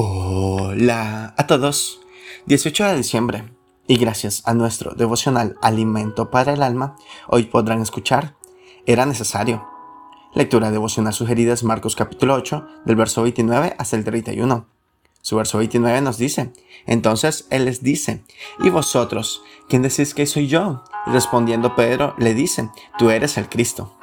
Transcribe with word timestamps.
Hola 0.00 1.34
a 1.36 1.46
todos. 1.48 1.98
18 2.46 2.84
de 2.84 2.96
diciembre. 2.98 3.52
Y 3.88 3.96
gracias 3.96 4.44
a 4.46 4.54
nuestro 4.54 4.94
devocional 4.94 5.56
Alimento 5.60 6.30
para 6.30 6.52
el 6.52 6.62
Alma, 6.62 6.94
hoy 7.26 7.46
podrán 7.46 7.82
escuchar 7.82 8.36
Era 8.86 9.06
necesario. 9.06 9.66
Lectura 10.34 10.70
devocional 10.70 11.12
sugerida 11.14 11.52
es 11.52 11.64
Marcos 11.64 11.96
capítulo 11.96 12.34
8, 12.34 12.64
del 12.84 12.94
verso 12.94 13.24
29 13.24 13.74
hasta 13.76 13.96
el 13.96 14.04
31. 14.04 14.68
Su 15.20 15.34
verso 15.34 15.58
29 15.58 16.00
nos 16.00 16.16
dice, 16.16 16.52
entonces 16.86 17.48
Él 17.50 17.64
les 17.64 17.82
dice, 17.82 18.22
¿y 18.60 18.70
vosotros, 18.70 19.42
quién 19.68 19.82
decís 19.82 20.14
que 20.14 20.26
soy 20.26 20.46
yo? 20.46 20.84
Respondiendo 21.06 21.74
Pedro 21.74 22.14
le 22.18 22.34
dice, 22.34 22.70
tú 22.98 23.10
eres 23.10 23.36
el 23.36 23.48
Cristo. 23.48 23.97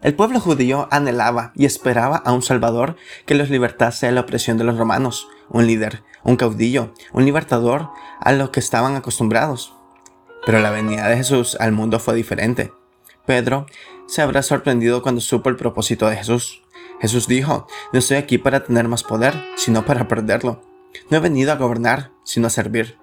El 0.00 0.14
pueblo 0.14 0.38
judío 0.38 0.86
anhelaba 0.92 1.52
y 1.56 1.64
esperaba 1.64 2.16
a 2.16 2.32
un 2.32 2.42
Salvador 2.42 2.94
que 3.26 3.34
los 3.34 3.50
libertase 3.50 4.06
de 4.06 4.12
la 4.12 4.20
opresión 4.20 4.56
de 4.56 4.62
los 4.62 4.78
romanos, 4.78 5.28
un 5.48 5.66
líder, 5.66 6.04
un 6.22 6.36
caudillo, 6.36 6.94
un 7.12 7.24
libertador 7.24 7.90
a 8.20 8.32
lo 8.32 8.52
que 8.52 8.60
estaban 8.60 8.94
acostumbrados. 8.94 9.74
Pero 10.46 10.60
la 10.60 10.70
venida 10.70 11.08
de 11.08 11.16
Jesús 11.16 11.56
al 11.58 11.72
mundo 11.72 11.98
fue 11.98 12.14
diferente. 12.14 12.72
Pedro 13.26 13.66
se 14.06 14.22
habrá 14.22 14.42
sorprendido 14.42 15.02
cuando 15.02 15.20
supo 15.20 15.48
el 15.48 15.56
propósito 15.56 16.08
de 16.08 16.16
Jesús. 16.16 16.62
Jesús 17.00 17.26
dijo, 17.26 17.66
no 17.92 17.98
estoy 17.98 18.18
aquí 18.18 18.38
para 18.38 18.62
tener 18.62 18.86
más 18.86 19.02
poder, 19.02 19.34
sino 19.56 19.84
para 19.84 20.06
perderlo. 20.06 20.62
No 21.10 21.16
he 21.16 21.20
venido 21.20 21.50
a 21.50 21.56
gobernar, 21.56 22.12
sino 22.22 22.46
a 22.46 22.50
servir. 22.50 22.98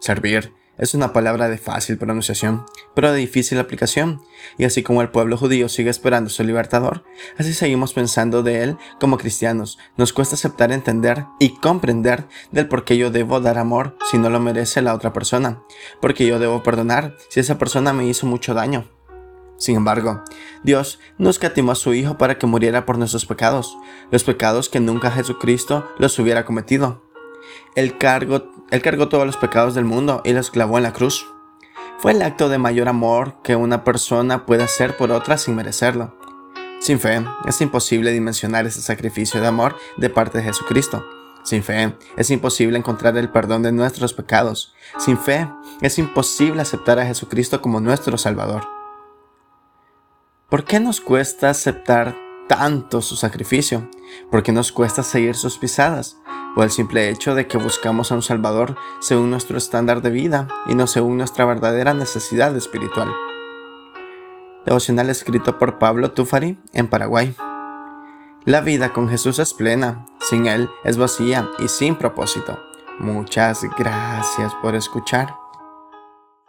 Servir 0.00 0.57
es 0.78 0.94
una 0.94 1.12
palabra 1.12 1.48
de 1.48 1.58
fácil 1.58 1.98
pronunciación, 1.98 2.64
pero 2.94 3.12
de 3.12 3.18
difícil 3.18 3.58
aplicación, 3.58 4.22
y 4.56 4.64
así 4.64 4.82
como 4.82 5.02
el 5.02 5.10
pueblo 5.10 5.36
judío 5.36 5.68
sigue 5.68 5.90
esperando 5.90 6.30
su 6.30 6.44
libertador, 6.44 7.04
así 7.36 7.52
seguimos 7.52 7.92
pensando 7.92 8.42
de 8.42 8.62
él 8.62 8.76
como 8.98 9.18
cristianos. 9.18 9.78
Nos 9.96 10.12
cuesta 10.12 10.36
aceptar, 10.36 10.72
entender 10.72 11.26
y 11.38 11.54
comprender 11.56 12.26
del 12.52 12.68
por 12.68 12.84
qué 12.84 12.96
yo 12.96 13.10
debo 13.10 13.40
dar 13.40 13.58
amor 13.58 13.96
si 14.10 14.18
no 14.18 14.30
lo 14.30 14.40
merece 14.40 14.80
la 14.80 14.94
otra 14.94 15.12
persona, 15.12 15.62
porque 16.00 16.26
yo 16.26 16.38
debo 16.38 16.62
perdonar 16.62 17.16
si 17.28 17.40
esa 17.40 17.58
persona 17.58 17.92
me 17.92 18.06
hizo 18.06 18.26
mucho 18.26 18.54
daño. 18.54 18.88
Sin 19.58 19.74
embargo, 19.74 20.22
Dios 20.62 21.00
no 21.18 21.30
escatimó 21.30 21.72
a 21.72 21.74
su 21.74 21.92
Hijo 21.92 22.16
para 22.16 22.38
que 22.38 22.46
muriera 22.46 22.86
por 22.86 22.96
nuestros 22.96 23.26
pecados, 23.26 23.76
los 24.12 24.22
pecados 24.22 24.68
que 24.68 24.78
nunca 24.78 25.10
Jesucristo 25.10 25.88
los 25.98 26.16
hubiera 26.20 26.44
cometido. 26.44 27.07
Él 27.74 27.98
cargó, 27.98 28.40
todos 29.08 29.26
los 29.26 29.36
pecados 29.36 29.74
del 29.74 29.84
mundo 29.84 30.22
y 30.24 30.32
los 30.32 30.50
clavó 30.50 30.78
en 30.78 30.84
la 30.84 30.92
cruz. 30.92 31.26
Fue 31.98 32.12
el 32.12 32.22
acto 32.22 32.48
de 32.48 32.58
mayor 32.58 32.88
amor 32.88 33.34
que 33.42 33.56
una 33.56 33.84
persona 33.84 34.46
puede 34.46 34.62
hacer 34.62 34.96
por 34.96 35.10
otra 35.10 35.38
sin 35.38 35.56
merecerlo. 35.56 36.16
Sin 36.80 37.00
fe, 37.00 37.24
es 37.46 37.60
imposible 37.60 38.12
dimensionar 38.12 38.66
ese 38.66 38.80
sacrificio 38.80 39.40
de 39.40 39.48
amor 39.48 39.76
de 39.96 40.10
parte 40.10 40.38
de 40.38 40.44
Jesucristo. 40.44 41.04
Sin 41.42 41.62
fe, 41.62 41.96
es 42.16 42.30
imposible 42.30 42.78
encontrar 42.78 43.16
el 43.16 43.30
perdón 43.30 43.62
de 43.62 43.72
nuestros 43.72 44.12
pecados. 44.12 44.74
Sin 44.98 45.16
fe, 45.16 45.48
es 45.80 45.98
imposible 45.98 46.60
aceptar 46.60 46.98
a 46.98 47.06
Jesucristo 47.06 47.62
como 47.62 47.80
nuestro 47.80 48.18
Salvador. 48.18 48.68
¿Por 50.50 50.64
qué 50.64 50.78
nos 50.78 51.00
cuesta 51.00 51.50
aceptar 51.50 52.14
tanto 52.48 53.00
su 53.00 53.16
sacrificio? 53.16 53.88
¿Por 54.30 54.42
qué 54.42 54.52
nos 54.52 54.72
cuesta 54.72 55.02
seguir 55.02 55.36
sus 55.36 55.58
pisadas? 55.58 56.17
O 56.56 56.62
el 56.62 56.70
simple 56.70 57.08
hecho 57.08 57.34
de 57.34 57.46
que 57.46 57.58
buscamos 57.58 58.10
a 58.10 58.14
un 58.14 58.22
Salvador 58.22 58.76
según 59.00 59.30
nuestro 59.30 59.58
estándar 59.58 60.02
de 60.02 60.10
vida 60.10 60.48
y 60.66 60.74
no 60.74 60.86
según 60.86 61.16
nuestra 61.18 61.44
verdadera 61.44 61.94
necesidad 61.94 62.56
espiritual. 62.56 63.12
Devocional 64.64 65.08
escrito 65.10 65.58
por 65.58 65.78
Pablo 65.78 66.12
Tufari 66.12 66.58
en 66.72 66.88
Paraguay. 66.88 67.34
La 68.44 68.60
vida 68.60 68.92
con 68.92 69.08
Jesús 69.08 69.38
es 69.38 69.54
plena, 69.54 70.06
sin 70.20 70.46
Él 70.46 70.68
es 70.84 70.96
vacía 70.96 71.48
y 71.58 71.68
sin 71.68 71.96
propósito. 71.96 72.58
Muchas 72.98 73.62
gracias 73.78 74.54
por 74.62 74.74
escuchar. 74.74 75.47